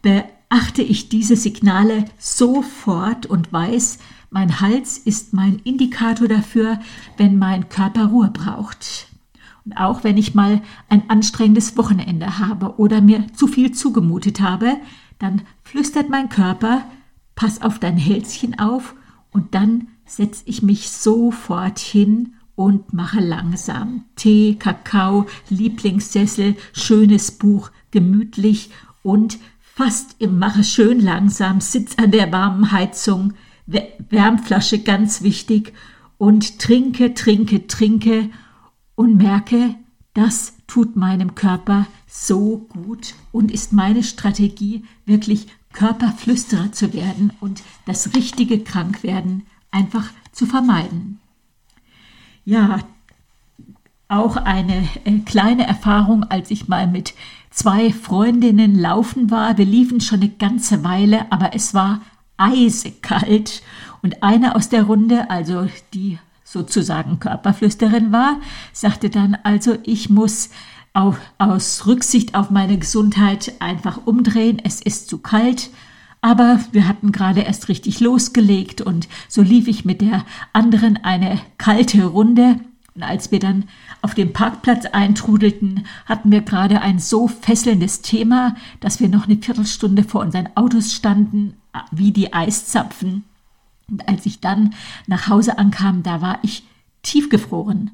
beachte 0.00 0.82
ich 0.82 1.08
diese 1.08 1.36
Signale 1.36 2.06
sofort 2.18 3.26
und 3.26 3.52
weiß, 3.52 3.98
mein 4.34 4.60
Hals 4.60 4.98
ist 4.98 5.32
mein 5.32 5.60
Indikator 5.62 6.26
dafür, 6.26 6.80
wenn 7.16 7.38
mein 7.38 7.68
Körper 7.68 8.06
Ruhe 8.06 8.30
braucht. 8.32 9.06
Und 9.64 9.76
auch 9.76 10.02
wenn 10.02 10.18
ich 10.18 10.34
mal 10.34 10.60
ein 10.88 11.08
anstrengendes 11.08 11.76
Wochenende 11.76 12.40
habe 12.40 12.76
oder 12.78 13.00
mir 13.00 13.32
zu 13.34 13.46
viel 13.46 13.70
zugemutet 13.70 14.40
habe, 14.40 14.76
dann 15.20 15.42
flüstert 15.62 16.10
mein 16.10 16.30
Körper, 16.30 16.84
pass 17.36 17.62
auf 17.62 17.78
dein 17.78 17.96
Hälschen 17.96 18.58
auf 18.58 18.96
und 19.30 19.54
dann 19.54 19.86
setze 20.04 20.42
ich 20.46 20.62
mich 20.62 20.90
sofort 20.90 21.78
hin 21.78 22.34
und 22.56 22.92
mache 22.92 23.20
langsam 23.20 24.04
Tee, 24.16 24.56
Kakao, 24.56 25.26
Lieblingssessel, 25.48 26.56
schönes 26.72 27.30
Buch, 27.30 27.70
gemütlich 27.92 28.70
und 29.04 29.38
fast 29.60 30.16
im 30.18 30.40
Mache 30.40 30.64
schön 30.64 30.98
langsam, 30.98 31.60
sitz 31.60 31.96
an 31.98 32.10
der 32.10 32.32
warmen 32.32 32.72
Heizung, 32.72 33.34
Wärmflasche 33.66 34.80
ganz 34.80 35.22
wichtig 35.22 35.72
und 36.18 36.58
trinke, 36.58 37.14
trinke, 37.14 37.66
trinke 37.66 38.30
und 38.94 39.16
merke, 39.16 39.74
das 40.12 40.54
tut 40.66 40.96
meinem 40.96 41.34
Körper 41.34 41.86
so 42.06 42.58
gut 42.68 43.14
und 43.32 43.50
ist 43.50 43.72
meine 43.72 44.02
Strategie, 44.02 44.84
wirklich 45.06 45.48
Körperflüsterer 45.72 46.72
zu 46.72 46.92
werden 46.94 47.32
und 47.40 47.62
das 47.86 48.14
richtige 48.14 48.60
Krankwerden 48.60 49.44
einfach 49.72 50.10
zu 50.30 50.46
vermeiden. 50.46 51.18
Ja, 52.44 52.80
auch 54.08 54.36
eine 54.36 54.88
äh, 55.04 55.18
kleine 55.20 55.66
Erfahrung, 55.66 56.24
als 56.24 56.50
ich 56.50 56.68
mal 56.68 56.86
mit 56.86 57.14
zwei 57.50 57.92
Freundinnen 57.92 58.78
laufen 58.78 59.30
war. 59.30 59.58
Wir 59.58 59.64
liefen 59.64 60.00
schon 60.00 60.20
eine 60.20 60.30
ganze 60.30 60.84
Weile, 60.84 61.32
aber 61.32 61.54
es 61.54 61.74
war 61.74 62.02
eisekalt. 62.36 63.62
Und 64.02 64.22
eine 64.22 64.54
aus 64.54 64.68
der 64.68 64.84
Runde, 64.84 65.30
also 65.30 65.68
die 65.92 66.18
sozusagen 66.44 67.18
Körperflüsterin 67.18 68.12
war, 68.12 68.40
sagte 68.72 69.10
dann, 69.10 69.36
also 69.42 69.76
ich 69.82 70.10
muss 70.10 70.50
auf, 70.92 71.18
aus 71.38 71.86
Rücksicht 71.86 72.34
auf 72.34 72.50
meine 72.50 72.78
Gesundheit 72.78 73.54
einfach 73.58 74.06
umdrehen, 74.06 74.60
es 74.62 74.80
ist 74.80 75.08
zu 75.08 75.18
kalt. 75.18 75.70
Aber 76.20 76.60
wir 76.72 76.88
hatten 76.88 77.12
gerade 77.12 77.40
erst 77.40 77.68
richtig 77.68 78.00
losgelegt 78.00 78.80
und 78.80 79.08
so 79.28 79.42
lief 79.42 79.68
ich 79.68 79.84
mit 79.84 80.00
der 80.00 80.24
anderen 80.54 80.96
eine 81.04 81.38
kalte 81.58 82.06
Runde. 82.06 82.60
Und 82.94 83.02
als 83.02 83.30
wir 83.30 83.40
dann 83.40 83.64
auf 84.00 84.14
dem 84.14 84.32
Parkplatz 84.32 84.86
eintrudelten, 84.86 85.84
hatten 86.06 86.30
wir 86.30 86.40
gerade 86.40 86.80
ein 86.80 86.98
so 86.98 87.28
fesselndes 87.28 88.00
Thema, 88.00 88.54
dass 88.80 89.00
wir 89.00 89.08
noch 89.08 89.26
eine 89.26 89.36
Viertelstunde 89.36 90.04
vor 90.04 90.22
unseren 90.22 90.48
Autos 90.54 90.94
standen, 90.94 91.56
wie 91.90 92.12
die 92.12 92.32
Eiszapfen. 92.32 93.24
Und 93.90 94.08
als 94.08 94.26
ich 94.26 94.40
dann 94.40 94.74
nach 95.06 95.28
Hause 95.28 95.58
ankam, 95.58 96.02
da 96.02 96.20
war 96.20 96.38
ich 96.42 96.64
tiefgefroren 97.02 97.90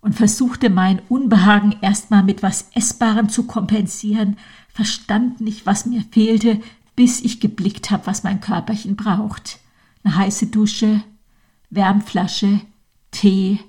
und 0.00 0.14
versuchte 0.14 0.70
mein 0.70 1.00
Unbehagen 1.08 1.76
erstmal 1.80 2.22
mit 2.22 2.42
was 2.42 2.70
Essbarem 2.74 3.28
zu 3.28 3.46
kompensieren, 3.46 4.36
verstand 4.68 5.40
nicht, 5.40 5.66
was 5.66 5.86
mir 5.86 6.02
fehlte, 6.10 6.60
bis 6.96 7.20
ich 7.20 7.40
geblickt 7.40 7.90
habe, 7.90 8.06
was 8.06 8.22
mein 8.22 8.40
Körperchen 8.40 8.96
braucht. 8.96 9.60
Eine 10.02 10.16
heiße 10.16 10.46
Dusche, 10.46 11.02
Wärmflasche, 11.70 12.60
Tee, 13.10 13.60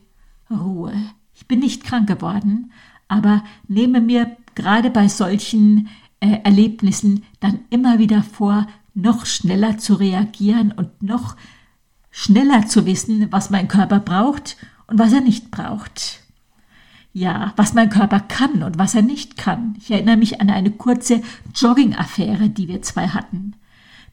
Ruhe. 0.50 0.94
Ich 1.34 1.48
bin 1.48 1.60
nicht 1.60 1.84
krank 1.84 2.08
geworden, 2.08 2.72
aber 3.08 3.44
nehme 3.68 4.02
mir 4.02 4.38
gerade 4.56 4.90
bei 4.90 5.08
solchen 5.08 5.90
äh, 6.20 6.40
Erlebnissen 6.44 7.24
dann 7.40 7.60
immer 7.70 8.00
wieder 8.00 8.24
vor, 8.24 8.68
noch 8.94 9.26
schneller 9.26 9.78
zu 9.78 9.96
reagieren 9.96 10.72
und 10.72 11.02
noch 11.02 11.36
schneller 12.10 12.68
zu 12.68 12.86
wissen, 12.86 13.32
was 13.32 13.50
mein 13.50 13.68
Körper 13.68 14.00
braucht 14.00 14.58
und 14.88 15.00
was 15.00 15.14
er 15.14 15.22
nicht 15.22 15.52
braucht. 15.52 16.20
Ja, 17.14 17.54
was 17.58 17.74
mein 17.74 17.90
Körper 17.90 18.20
kann 18.20 18.64
und 18.64 18.78
was 18.78 18.96
er 18.96 19.02
nicht 19.02 19.38
kann. 19.38 19.76
Ich 19.80 19.92
erinnere 19.92 20.18
mich 20.18 20.40
an 20.40 20.50
eine 20.50 20.72
kurze 20.72 21.22
Jogging-Affäre, 21.56 22.50
die 22.50 22.68
wir 22.68 22.82
zwei 22.82 23.10
hatten, 23.10 23.54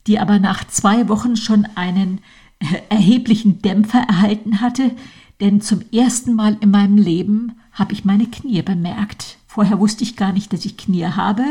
die 0.06 0.18
aber 0.18 0.38
nach 0.38 0.66
zwei 0.66 1.08
Wochen 1.08 1.36
schon 1.36 1.66
einen 1.76 2.20
äh, 2.58 2.82
erheblichen 2.88 3.62
Dämpfer 3.62 4.00
erhalten 4.00 4.60
hatte, 4.60 4.92
denn 5.40 5.60
zum 5.60 5.82
ersten 5.92 6.34
Mal 6.34 6.56
in 6.60 6.72
meinem 6.72 6.96
Leben 6.96 7.52
habe 7.72 7.92
ich 7.92 8.04
meine 8.04 8.26
Knie 8.26 8.62
bemerkt. 8.62 9.38
Vorher 9.46 9.78
wusste 9.78 10.02
ich 10.02 10.16
gar 10.16 10.32
nicht, 10.32 10.52
dass 10.52 10.64
ich 10.64 10.76
Knie 10.76 11.06
habe. 11.06 11.44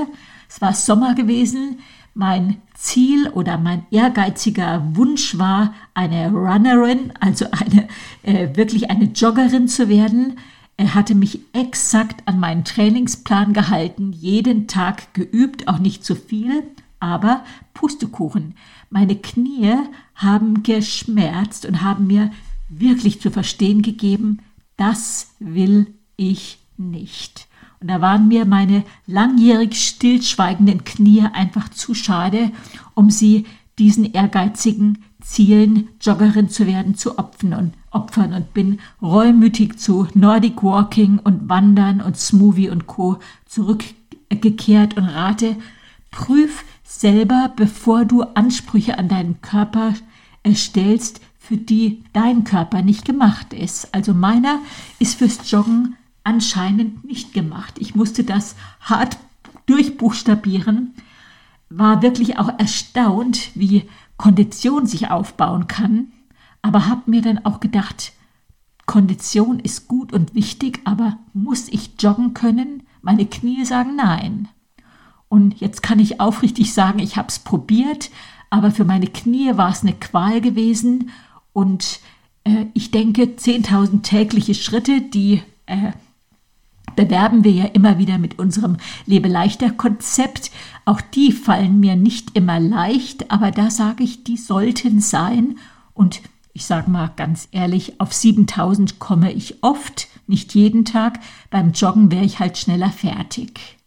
Es 0.49 0.59
war 0.61 0.73
Sommer 0.73 1.15
gewesen. 1.15 1.79
Mein 2.19 2.57
Ziel 2.73 3.29
oder 3.29 3.59
mein 3.59 3.85
ehrgeiziger 3.91 4.83
Wunsch 4.95 5.37
war, 5.37 5.75
eine 5.93 6.31
Runnerin, 6.31 7.13
also 7.19 7.45
eine 7.51 7.87
äh, 8.23 8.55
wirklich 8.55 8.89
eine 8.89 9.05
Joggerin 9.05 9.67
zu 9.67 9.87
werden. 9.87 10.39
Er 10.77 10.95
hatte 10.95 11.13
mich 11.13 11.41
exakt 11.53 12.27
an 12.27 12.39
meinen 12.39 12.63
Trainingsplan 12.63 13.53
gehalten, 13.53 14.13
jeden 14.13 14.67
Tag 14.67 15.13
geübt, 15.13 15.67
auch 15.67 15.77
nicht 15.77 16.03
zu 16.03 16.15
viel, 16.15 16.63
aber 16.99 17.43
Pustekuchen. 17.75 18.55
Meine 18.89 19.15
Knie 19.15 19.75
haben 20.15 20.63
geschmerzt 20.63 21.67
und 21.67 21.83
haben 21.83 22.07
mir 22.07 22.31
wirklich 22.67 23.21
zu 23.21 23.29
verstehen 23.29 23.83
gegeben, 23.83 24.39
das 24.75 25.35
will 25.37 25.93
ich 26.15 26.57
nicht. 26.77 27.46
Und 27.79 27.89
da 27.89 28.01
waren 28.01 28.27
mir 28.27 28.45
meine 28.45 28.83
langjährig 29.05 29.75
stillschweigenden 29.75 30.83
Knie 30.83 31.23
einfach 31.31 31.69
zu 31.69 31.93
schade, 31.93 32.51
um 32.95 33.09
sie 33.09 33.45
diesen 33.77 34.11
ehrgeizigen 34.11 35.03
Zielen, 35.21 35.89
Joggerin 36.01 36.49
zu 36.49 36.65
werden, 36.65 36.95
zu 36.95 37.19
opfern 37.19 37.53
und 37.53 37.73
opfern 37.91 38.33
und 38.33 38.53
bin 38.53 38.79
reumütig 39.01 39.77
zu 39.77 40.07
Nordic 40.13 40.63
Walking 40.63 41.19
und 41.19 41.49
Wandern 41.49 42.01
und 42.01 42.17
Smoothie 42.17 42.69
und 42.69 42.87
Co. 42.87 43.19
zurückgekehrt 43.45 44.95
und 44.95 45.03
rate, 45.03 45.57
prüf 46.11 46.63
selber, 46.83 47.51
bevor 47.55 48.05
du 48.05 48.23
Ansprüche 48.23 48.97
an 48.97 49.09
deinen 49.09 49.41
Körper 49.41 49.93
stellst, 50.53 51.19
für 51.37 51.57
die 51.57 52.03
dein 52.13 52.43
Körper 52.43 52.81
nicht 52.81 53.05
gemacht 53.05 53.53
ist. 53.53 53.93
Also 53.93 54.13
meiner 54.13 54.59
ist 54.99 55.17
fürs 55.19 55.49
Joggen 55.51 55.96
anscheinend 56.27 57.05
nicht 57.05 57.33
gemacht. 57.33 57.75
Ich 57.79 57.95
musste 57.95 58.25
das 58.25 58.57
hart 58.81 59.17
durchbuchstabieren, 59.65 60.93
war 61.69 62.01
wirklich 62.01 62.37
auch 62.37 62.59
erstaunt, 62.59 63.51
wie 63.55 63.87
Kondition 64.17 64.85
sich 64.87 65.09
aufbauen 65.09 65.67
kann, 65.67 66.11
aber 66.61 66.87
habe 66.87 67.09
mir 67.09 67.21
dann 67.21 67.45
auch 67.45 67.61
gedacht, 67.61 68.11
Kondition 68.85 69.59
ist 69.59 69.87
gut 69.87 70.11
und 70.11 70.35
wichtig, 70.35 70.81
aber 70.83 71.17
muss 71.33 71.69
ich 71.69 71.91
joggen 71.99 72.33
können? 72.33 72.83
Meine 73.01 73.25
Knie 73.25 73.63
sagen 73.63 73.95
nein. 73.95 74.49
Und 75.29 75.61
jetzt 75.61 75.81
kann 75.81 75.99
ich 75.99 76.19
aufrichtig 76.19 76.73
sagen, 76.73 76.99
ich 76.99 77.15
habe 77.15 77.29
es 77.29 77.39
probiert, 77.39 78.09
aber 78.49 78.71
für 78.71 78.85
meine 78.85 79.07
Knie 79.07 79.55
war 79.55 79.69
es 79.69 79.81
eine 79.81 79.93
Qual 79.93 80.41
gewesen. 80.41 81.09
Und 81.53 81.99
äh, 82.43 82.65
ich 82.73 82.91
denke, 82.91 83.23
10.000 83.23 84.03
tägliche 84.03 84.55
Schritte, 84.55 85.01
die 85.01 85.41
äh, 85.65 85.91
bewerben 86.97 87.45
wir 87.45 87.51
ja 87.51 87.65
immer 87.65 87.97
wieder 87.97 88.17
mit 88.17 88.37
unserem 88.39 88.75
Lebe 89.05 89.29
leichter 89.29 89.71
Konzept. 89.71 90.51
Auch 90.83 90.99
die 90.99 91.31
fallen 91.31 91.79
mir 91.79 91.95
nicht 91.95 92.35
immer 92.35 92.59
leicht, 92.59 93.31
aber 93.31 93.51
da 93.51 93.71
sage 93.71 94.03
ich, 94.03 94.25
die 94.25 94.35
sollten 94.35 94.99
sein. 94.99 95.57
Und 95.93 96.21
ich 96.51 96.65
sage 96.65 96.91
mal 96.91 97.11
ganz 97.15 97.47
ehrlich, 97.51 98.01
auf 98.01 98.11
7000 98.11 98.99
komme 98.99 99.31
ich 99.31 99.63
oft, 99.63 100.07
nicht 100.27 100.55
jeden 100.55 100.83
Tag. 100.83 101.19
Beim 101.49 101.71
Joggen 101.71 102.11
wäre 102.11 102.25
ich 102.25 102.39
halt 102.39 102.57
schneller 102.57 102.89
fertig. 102.89 103.77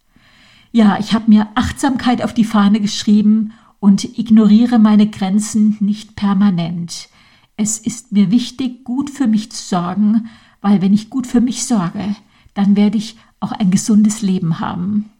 Ja, 0.72 0.96
ich 0.98 1.12
habe 1.12 1.28
mir 1.28 1.48
Achtsamkeit 1.56 2.22
auf 2.22 2.32
die 2.32 2.44
Fahne 2.44 2.80
geschrieben 2.80 3.52
und 3.80 4.18
ignoriere 4.18 4.78
meine 4.78 5.08
Grenzen 5.08 5.76
nicht 5.80 6.14
permanent. 6.14 7.08
Es 7.56 7.76
ist 7.76 8.12
mir 8.12 8.30
wichtig, 8.30 8.84
gut 8.84 9.10
für 9.10 9.26
mich 9.26 9.50
zu 9.50 9.62
sorgen, 9.62 10.28
weil 10.60 10.80
wenn 10.80 10.94
ich 10.94 11.10
gut 11.10 11.26
für 11.26 11.40
mich 11.40 11.64
sorge, 11.64 12.14
dann 12.54 12.76
werde 12.76 12.98
ich 12.98 13.16
auch 13.40 13.52
ein 13.52 13.70
gesundes 13.70 14.22
Leben 14.22 14.60
haben. 14.60 15.10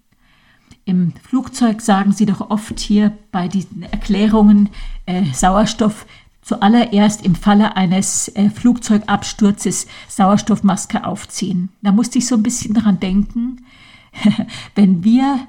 Im 0.85 1.13
Flugzeug 1.23 1.81
sagen 1.81 2.13
sie 2.13 2.27
doch 2.27 2.51
oft 2.51 2.81
hier 2.81 3.17
bei 3.33 3.49
diesen 3.49 3.83
Erklärungen 3.83 4.71
äh, 5.07 5.25
Sauerstoff 5.33 6.07
zuallererst 6.43 7.25
im 7.25 7.35
Falle 7.35 7.77
eines 7.77 8.29
äh, 8.29 8.51
Flugzeugabsturzes 8.51 9.87
Sauerstoffmaske 10.09 11.05
aufziehen. 11.05 11.69
Da 11.83 11.93
musste 11.93 12.19
ich 12.19 12.27
so 12.27 12.35
ein 12.35 12.43
bisschen 12.43 12.75
daran 12.75 12.99
denken, 12.99 13.65
wenn 14.75 15.05
wir 15.05 15.47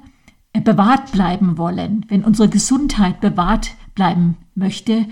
äh, 0.53 0.61
bewahrt 0.61 1.11
bleiben 1.11 1.57
wollen, 1.57 2.05
wenn 2.09 2.23
unsere 2.23 2.49
Gesundheit 2.49 3.21
bewahrt 3.21 3.71
bleiben 3.95 4.37
möchte, 4.53 5.07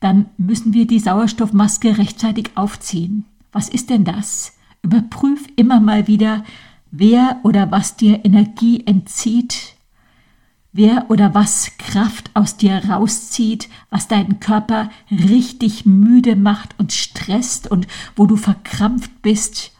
dann 0.00 0.26
müssen 0.36 0.74
wir 0.74 0.86
die 0.86 1.00
Sauerstoffmaske 1.00 1.98
rechtzeitig 1.98 2.50
aufziehen. 2.54 3.24
Was 3.52 3.68
ist 3.68 3.90
denn 3.90 4.04
das? 4.04 4.55
Überprüf 4.86 5.46
immer 5.56 5.80
mal 5.80 6.06
wieder, 6.06 6.44
wer 6.90 7.40
oder 7.42 7.70
was 7.72 7.96
dir 7.96 8.24
Energie 8.24 8.86
entzieht, 8.86 9.74
wer 10.72 11.10
oder 11.10 11.34
was 11.34 11.72
Kraft 11.76 12.30
aus 12.34 12.56
dir 12.56 12.82
rauszieht, 12.88 13.68
was 13.90 14.06
deinen 14.06 14.38
Körper 14.38 14.90
richtig 15.10 15.86
müde 15.86 16.36
macht 16.36 16.74
und 16.78 16.92
stresst 16.92 17.68
und 17.68 17.88
wo 18.14 18.26
du 18.26 18.36
verkrampft 18.36 19.22
bist. 19.22 19.72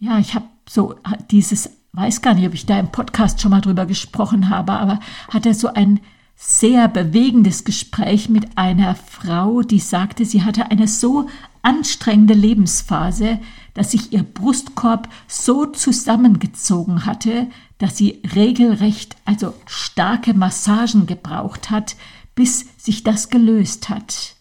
Ja, 0.00 0.18
ich 0.18 0.34
habe 0.34 0.46
so 0.68 0.96
dieses 1.30 1.70
weiß 1.94 2.22
gar 2.22 2.34
nicht, 2.34 2.46
ob 2.46 2.54
ich 2.54 2.66
da 2.66 2.78
im 2.78 2.88
Podcast 2.88 3.40
schon 3.40 3.52
mal 3.52 3.60
drüber 3.60 3.86
gesprochen 3.86 4.50
habe, 4.50 4.72
aber 4.72 4.98
hatte 5.28 5.54
so 5.54 5.68
ein 5.68 6.00
sehr 6.36 6.88
bewegendes 6.88 7.64
Gespräch 7.64 8.28
mit 8.28 8.58
einer 8.58 8.96
Frau, 8.96 9.62
die 9.62 9.78
sagte, 9.78 10.24
sie 10.24 10.42
hatte 10.42 10.70
eine 10.70 10.88
so 10.88 11.28
anstrengende 11.62 12.34
Lebensphase, 12.34 13.38
dass 13.74 13.90
sich 13.90 14.12
ihr 14.12 14.22
Brustkorb 14.22 15.08
so 15.28 15.66
zusammengezogen 15.66 17.04
hatte, 17.04 17.48
dass 17.78 17.96
sie 17.96 18.22
regelrecht, 18.34 19.16
also 19.24 19.52
starke 19.66 20.32
Massagen 20.32 21.06
gebraucht 21.06 21.70
hat, 21.70 21.96
bis 22.34 22.66
sich 22.78 23.02
das 23.04 23.28
gelöst 23.28 23.88
hat. 23.88 24.36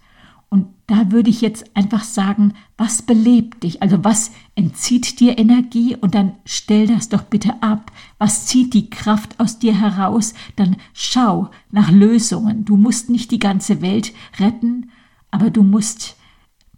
Und 0.50 0.68
da 0.86 1.12
würde 1.12 1.32
ich 1.32 1.42
jetzt 1.42 1.76
einfach 1.76 2.04
sagen, 2.04 2.54
was 2.78 3.02
belebt 3.02 3.64
dich? 3.64 3.82
Also 3.82 4.04
was 4.04 4.30
entzieht 4.54 5.20
dir 5.20 5.40
Energie? 5.40 5.96
Und 5.96 6.14
dann 6.14 6.34
stell 6.46 6.86
das 6.86 7.10
doch 7.10 7.24
bitte 7.24 7.64
ab. 7.64 7.92
Was 8.20 8.46
zieht 8.46 8.76
die 8.76 8.92
Kraft 8.92 9.40
aus 9.40 9.58
dir 9.58 9.74
heraus? 9.74 10.36
Dann 10.56 10.76
schau 10.94 11.50
nach 11.72 11.90
Lösungen. 11.90 12.66
Du 12.66 12.78
musst 12.78 13.10
nicht 13.10 13.32
die 13.32 13.40
ganze 13.40 13.82
Welt 13.82 14.14
retten, 14.38 14.92
aber 15.32 15.50
du 15.50 15.64
musst 15.64 16.18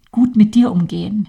gut 0.10 0.38
mit 0.38 0.56
dir 0.56 0.72
umgehen. 0.72 1.28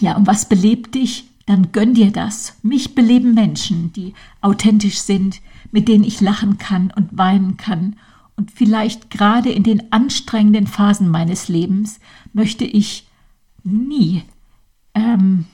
Ja, 0.00 0.16
und 0.16 0.26
was 0.26 0.48
belebt 0.48 0.94
dich? 0.94 1.24
Dann 1.46 1.70
gönn 1.72 1.94
dir 1.94 2.10
das. 2.10 2.56
Mich 2.62 2.94
beleben 2.94 3.34
Menschen, 3.34 3.92
die 3.92 4.14
authentisch 4.40 4.98
sind, 4.98 5.40
mit 5.70 5.88
denen 5.88 6.04
ich 6.04 6.20
lachen 6.20 6.58
kann 6.58 6.92
und 6.96 7.16
weinen 7.16 7.56
kann 7.56 7.96
und 8.36 8.50
vielleicht 8.50 9.10
gerade 9.10 9.50
in 9.50 9.62
den 9.62 9.92
anstrengenden 9.92 10.66
Phasen 10.66 11.08
meines 11.08 11.48
Lebens 11.48 11.98
möchte 12.32 12.64
ich 12.64 13.08
nie 13.64 14.22
ähm, 14.94 15.46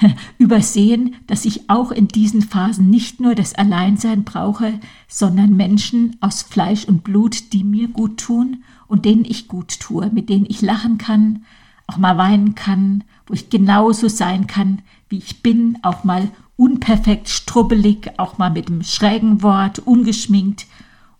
übersehen, 0.38 1.16
dass 1.26 1.44
ich 1.44 1.70
auch 1.70 1.92
in 1.92 2.08
diesen 2.08 2.42
Phasen 2.42 2.90
nicht 2.90 3.20
nur 3.20 3.34
das 3.34 3.54
Alleinsein 3.54 4.24
brauche, 4.24 4.80
sondern 5.06 5.56
Menschen 5.56 6.16
aus 6.20 6.42
Fleisch 6.42 6.84
und 6.84 7.04
Blut, 7.04 7.52
die 7.52 7.64
mir 7.64 7.88
gut 7.88 8.18
tun 8.18 8.64
und 8.88 9.04
denen 9.04 9.24
ich 9.24 9.48
gut 9.48 9.78
tue, 9.78 10.10
mit 10.10 10.28
denen 10.28 10.46
ich 10.48 10.60
lachen 10.60 10.98
kann, 10.98 11.44
auch 11.86 11.98
mal 11.98 12.18
weinen 12.18 12.54
kann, 12.54 13.04
wo 13.28 13.34
ich 13.34 13.50
genauso 13.50 14.08
sein 14.08 14.46
kann, 14.46 14.82
wie 15.08 15.18
ich 15.18 15.42
bin, 15.42 15.78
auch 15.82 16.02
mal 16.02 16.30
unperfekt, 16.56 17.28
strubbelig, 17.28 18.18
auch 18.18 18.38
mal 18.38 18.50
mit 18.50 18.66
einem 18.66 18.82
schrägen 18.82 19.42
Wort, 19.42 19.78
ungeschminkt 19.80 20.66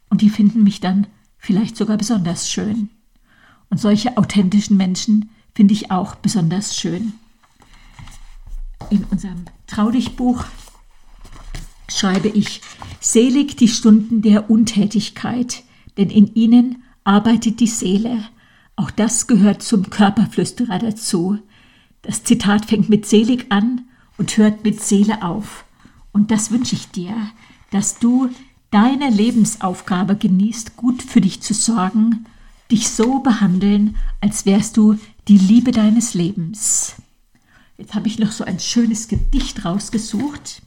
und 0.09 0.23
die 0.23 0.31
finden 0.31 0.65
mich 0.65 0.81
dann 0.81 1.07
vielleicht 1.37 1.77
sogar 1.77 1.97
besonders 1.97 2.51
schön. 2.51 2.91
Und 3.71 3.79
solche 3.79 4.17
authentischen 4.17 4.77
Menschen 4.77 5.31
finde 5.55 5.75
ich 5.75 5.91
auch 5.91 6.17
besonders 6.17 6.77
schön. 6.77 7.13
In 8.91 9.05
unserem 9.11 9.45
Traudichbuch 9.67 10.45
schreibe 11.89 12.29
ich, 12.29 12.63
selig 13.01 13.57
die 13.57 13.69
Stunden 13.69 14.23
der 14.23 14.51
Untätigkeit, 14.51 15.63
denn 15.99 16.11
in 16.11 16.35
ihnen 16.35 16.83
arbeitet 17.05 17.61
die 17.61 17.67
Seele. 17.67 18.25
Auch 18.77 18.91
das 18.91 19.27
gehört 19.27 19.63
zum 19.63 19.91
Körperflüsterer 19.91 20.79
dazu. 20.79 21.39
Das 22.03 22.25
Zitat 22.25 22.67
fängt 22.67 22.89
mit 22.89 23.07
selig 23.07 23.47
an 23.51 23.83
und 24.17 24.37
hört 24.37 24.65
mit 24.65 24.83
Seele 24.83 25.23
auf. 25.23 25.65
Und 26.13 26.31
das 26.31 26.51
wünsche 26.51 26.75
ich 26.75 26.89
dir, 26.89 27.15
dass 27.71 27.99
du 27.99 28.31
deine 28.71 29.11
Lebensaufgabe 29.11 30.17
genießt, 30.17 30.77
gut 30.77 31.03
für 31.03 31.21
dich 31.21 31.41
zu 31.41 31.55
sorgen, 31.55 32.27
dich 32.71 32.91
so 32.91 33.21
behandeln, 33.21 33.97
als 34.21 34.47
wärst 34.47 34.77
du 34.77 34.99
die 35.27 35.39
Liebe 35.39 35.71
deines 35.71 36.15
Lebens. 36.15 36.97
Jetzt 37.77 37.95
habe 37.95 38.09
ich 38.09 38.19
noch 38.19 38.33
so 38.33 38.45
ein 38.45 38.59
schönes 38.59 39.09
Gedicht 39.09 39.65
rausgesucht, 39.65 40.63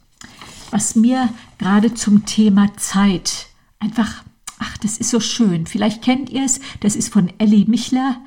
was 0.72 0.96
mir 0.96 1.30
gerade 1.58 1.94
zum 1.94 2.26
Thema 2.26 2.76
Zeit 2.78 3.48
einfach, 3.80 4.24
ach, 4.60 4.78
das 4.78 4.98
ist 4.98 5.10
so 5.10 5.20
schön. 5.20 5.68
Vielleicht 5.68 6.02
kennt 6.02 6.30
ihr 6.30 6.46
es, 6.46 6.62
das 6.80 6.96
ist 6.96 7.12
von 7.12 7.32
Ellie 7.38 7.66
Michler 7.66 8.22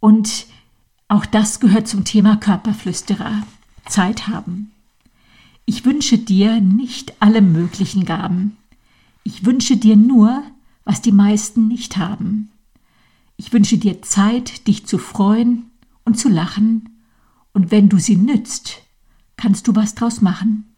und 0.00 0.46
auch 1.08 1.26
das 1.26 1.60
gehört 1.60 1.88
zum 1.88 2.04
Thema 2.04 2.36
Körperflüsterer. 2.36 3.42
Zeit 3.88 4.28
haben. 4.28 4.72
Ich 5.64 5.84
wünsche 5.84 6.18
dir 6.18 6.60
nicht 6.60 7.14
alle 7.20 7.42
möglichen 7.42 8.04
Gaben. 8.04 8.56
Ich 9.24 9.44
wünsche 9.44 9.76
dir 9.76 9.96
nur, 9.96 10.42
was 10.84 11.02
die 11.02 11.12
meisten 11.12 11.68
nicht 11.68 11.96
haben. 11.96 12.50
Ich 13.36 13.52
wünsche 13.52 13.78
dir 13.78 14.02
Zeit, 14.02 14.66
dich 14.66 14.86
zu 14.86 14.98
freuen 14.98 15.70
und 16.04 16.18
zu 16.18 16.28
lachen, 16.28 16.94
und 17.52 17.70
wenn 17.70 17.88
du 17.88 17.98
sie 17.98 18.16
nützt, 18.16 18.82
kannst 19.36 19.66
du 19.66 19.74
was 19.74 19.94
draus 19.94 20.20
machen. 20.20 20.74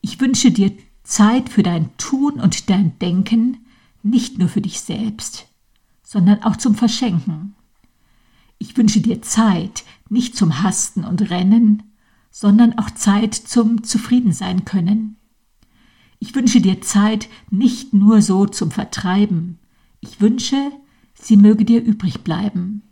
Ich 0.00 0.20
wünsche 0.20 0.50
dir 0.50 0.72
Zeit 1.02 1.48
für 1.48 1.62
dein 1.62 1.96
Tun 1.96 2.34
und 2.34 2.70
dein 2.70 2.98
Denken, 2.98 3.58
nicht 4.02 4.38
nur 4.38 4.48
für 4.48 4.60
dich 4.60 4.80
selbst, 4.80 5.48
sondern 6.02 6.42
auch 6.42 6.56
zum 6.56 6.74
Verschenken. 6.74 7.54
Ich 8.62 8.76
wünsche 8.76 9.00
dir 9.00 9.22
Zeit, 9.22 9.84
nicht 10.10 10.36
zum 10.36 10.62
Hasten 10.62 11.04
und 11.04 11.30
Rennen, 11.30 11.82
sondern 12.30 12.78
auch 12.78 12.90
Zeit 12.90 13.34
zum 13.34 13.82
Zufriedensein 13.82 14.66
können. 14.66 15.16
Ich 16.18 16.34
wünsche 16.34 16.60
dir 16.60 16.82
Zeit 16.82 17.28
nicht 17.50 17.94
nur 17.94 18.20
so 18.20 18.44
zum 18.44 18.70
Vertreiben. 18.70 19.58
Ich 20.00 20.20
wünsche, 20.20 20.70
sie 21.14 21.38
möge 21.38 21.64
dir 21.64 21.82
übrig 21.82 22.20
bleiben. 22.20 22.82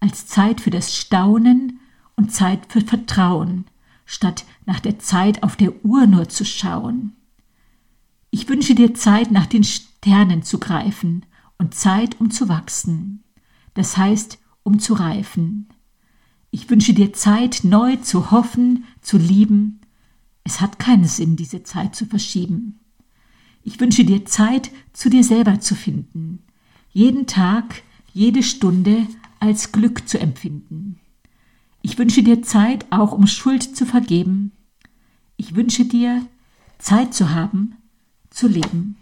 Als 0.00 0.26
Zeit 0.26 0.60
für 0.60 0.70
das 0.70 0.94
Staunen 0.94 1.78
und 2.16 2.32
Zeit 2.32 2.66
für 2.68 2.80
Vertrauen, 2.80 3.66
statt 4.06 4.44
nach 4.66 4.80
der 4.80 4.98
Zeit 4.98 5.44
auf 5.44 5.54
der 5.54 5.84
Uhr 5.84 6.08
nur 6.08 6.28
zu 6.28 6.44
schauen. 6.44 7.12
Ich 8.30 8.48
wünsche 8.48 8.74
dir 8.74 8.92
Zeit, 8.94 9.30
nach 9.30 9.46
den 9.46 9.62
Sternen 9.62 10.42
zu 10.42 10.58
greifen 10.58 11.24
und 11.58 11.74
Zeit, 11.74 12.20
um 12.20 12.32
zu 12.32 12.48
wachsen. 12.48 13.22
Das 13.74 13.96
heißt, 13.96 14.38
um 14.66 14.78
zu 14.78 14.94
reifen. 14.94 15.68
Ich 16.50 16.68
wünsche 16.68 16.92
dir 16.92 17.12
Zeit, 17.12 17.60
neu 17.62 17.96
zu 17.96 18.30
hoffen, 18.30 18.84
zu 19.00 19.16
lieben 19.16 19.80
es 20.46 20.60
hat 20.60 20.78
keinen 20.78 21.06
Sinn, 21.06 21.34
diese 21.34 21.64
Zeit 21.64 21.96
zu 21.96 22.06
verschieben. 22.06 22.78
Ich 23.64 23.80
wünsche 23.80 24.04
dir 24.04 24.24
Zeit, 24.26 24.70
zu 24.92 25.10
dir 25.10 25.24
selber 25.24 25.58
zu 25.58 25.74
finden, 25.74 26.38
jeden 26.92 27.26
Tag, 27.26 27.82
jede 28.14 28.44
Stunde 28.44 29.08
als 29.40 29.72
Glück 29.72 30.08
zu 30.08 30.20
empfinden. 30.20 31.00
Ich 31.82 31.98
wünsche 31.98 32.22
dir 32.22 32.42
Zeit, 32.42 32.86
auch 32.90 33.10
um 33.10 33.26
Schuld 33.26 33.76
zu 33.76 33.86
vergeben. 33.86 34.52
Ich 35.36 35.56
wünsche 35.56 35.84
dir 35.84 36.24
Zeit 36.78 37.12
zu 37.12 37.30
haben, 37.30 37.74
zu 38.30 38.46
leben. 38.46 38.96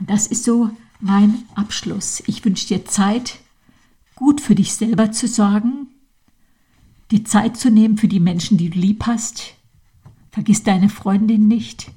Und 0.00 0.10
das 0.10 0.26
ist 0.26 0.42
so 0.42 0.70
mein 0.98 1.44
Abschluss. 1.54 2.24
Ich 2.26 2.44
wünsche 2.44 2.66
dir 2.66 2.86
Zeit, 2.86 3.38
gut 4.16 4.40
für 4.40 4.54
dich 4.54 4.74
selber 4.74 5.12
zu 5.12 5.28
sorgen, 5.28 5.88
dir 7.10 7.24
Zeit 7.24 7.56
zu 7.56 7.70
nehmen 7.70 7.98
für 7.98 8.08
die 8.08 8.20
Menschen, 8.20 8.58
die 8.58 8.70
du 8.70 8.78
lieb 8.78 9.06
hast. 9.06 9.54
Vergiss 10.30 10.62
deine 10.62 10.88
Freundin 10.88 11.48
nicht. 11.48 11.90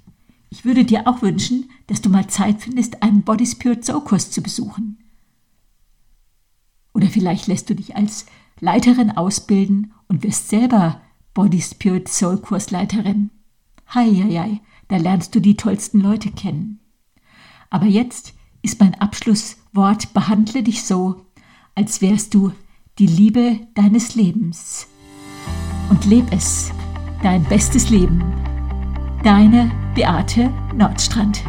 Ich 0.49 0.65
würde 0.65 0.85
dir 0.85 1.07
auch 1.07 1.21
wünschen, 1.21 1.69
dass 1.87 2.01
du 2.01 2.09
mal 2.09 2.27
Zeit 2.27 2.61
findest, 2.61 3.03
einen 3.03 3.23
Body 3.23 3.45
Spirit 3.45 3.83
Soul 3.83 4.01
Kurs 4.01 4.31
zu 4.31 4.41
besuchen. 4.41 4.97
Oder 6.93 7.07
vielleicht 7.07 7.47
lässt 7.47 7.69
du 7.69 7.75
dich 7.75 7.95
als 7.95 8.25
Leiterin 8.59 9.11
ausbilden 9.11 9.93
und 10.07 10.23
wirst 10.23 10.49
selber 10.49 11.01
Body 11.33 11.61
Spirit 11.61 12.07
Soul 12.07 12.37
Kursleiterin. 12.37 13.29
Hei, 13.93 14.07
hei, 14.07 14.31
hei, 14.31 14.61
da 14.87 14.97
lernst 14.97 15.35
du 15.35 15.39
die 15.39 15.55
tollsten 15.55 15.99
Leute 15.99 16.31
kennen. 16.31 16.79
Aber 17.69 17.85
jetzt 17.85 18.33
ist 18.63 18.79
mein 18.79 18.95
Abschlusswort, 18.95 20.13
behandle 20.13 20.63
dich 20.63 20.83
so, 20.83 21.26
als 21.77 22.01
wärst 22.01 22.33
du 22.33 22.51
die 22.97 23.05
Liebe 23.05 23.59
deines 23.75 24.15
Lebens. 24.15 24.87
Und 25.89 26.05
leb 26.05 26.25
es, 26.31 26.71
dein 27.21 27.43
bestes 27.43 27.91
Leben. 27.91 28.23
Deine 29.23 29.71
Beate 29.93 30.51
Nordstrand. 30.75 31.43